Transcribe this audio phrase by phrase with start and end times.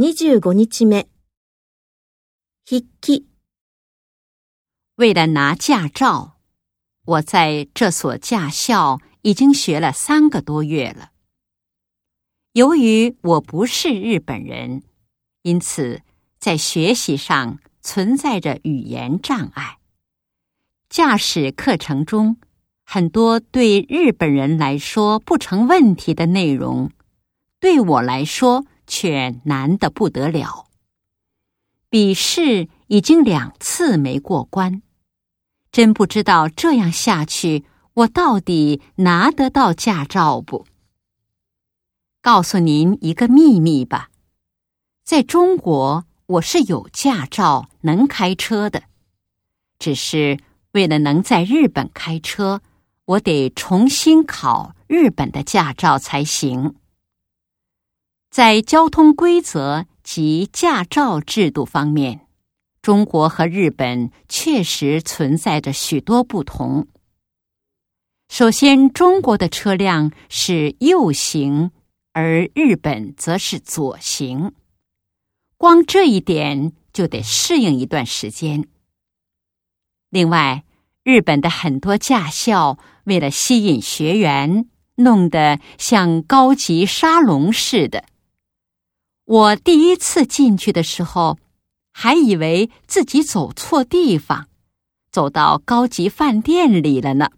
[0.00, 1.06] 25日目。
[2.64, 3.26] 筆記、
[4.94, 6.38] 为了拿驾照，
[7.04, 11.10] 我在这所驾校已经学了三个多月了。
[12.52, 14.82] 由于我不是日本人，
[15.42, 16.00] 因此
[16.38, 19.80] 在学习上存在着语言障碍。
[20.88, 22.38] 驾驶课程中，
[22.86, 26.90] 很多对日本人来说不成问题的内容，
[27.58, 30.66] 对我来说却难得不得了。
[31.88, 34.82] 笔试已经两次没过关，
[35.70, 37.64] 真不知道这样下去，
[37.94, 40.66] 我到底拿得到驾照不？
[42.20, 44.10] 告诉您一个秘密吧，
[45.04, 48.82] 在中国我是有驾照能开车的，
[49.78, 50.38] 只是
[50.72, 52.60] 为了能在日本开车，
[53.04, 56.74] 我得重新考日本的驾照才行。
[58.40, 59.84] 在交通规则。
[60.02, 62.26] 及驾照制度方面，
[62.80, 66.88] 中国和日本确实存在着许多不同。
[68.28, 71.70] 首先，中国的车辆是右行，
[72.12, 74.52] 而日本则是左行，
[75.56, 78.66] 光这一点就得适应一段时间。
[80.08, 80.64] 另外，
[81.04, 88.06] 日本的很多驾校为了吸引学员，弄得像高级沙龙似的。
[89.30, 91.38] 我第一次进去的时候，
[91.92, 94.48] 还以为自己走错地方，
[95.12, 97.30] 走到高级饭店里了呢。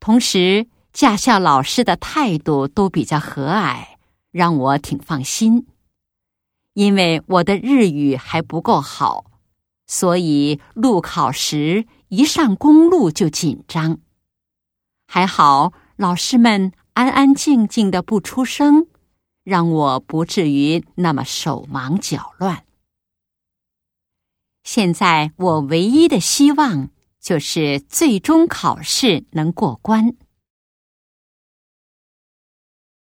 [0.00, 3.86] 同时，驾校老师的态度都比较和蔼，
[4.30, 5.66] 让我挺放心。
[6.74, 9.24] 因为我的日语还不够好，
[9.86, 13.98] 所以路考时一上公路就紧张。
[15.06, 18.88] 还好，老师们安安静静的不出声。
[19.44, 22.64] 让我不至于那么手忙脚乱。
[24.64, 26.90] 现在我唯一的希望
[27.20, 30.14] 就是最终考试能过关。